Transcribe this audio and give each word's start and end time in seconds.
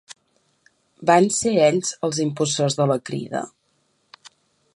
Van 1.09 1.27
ser 1.35 1.53
ells 1.67 1.93
els 2.09 2.23
impulsors 2.25 2.79
de 2.81 2.91
la 2.93 3.01
Crida? 3.11 3.45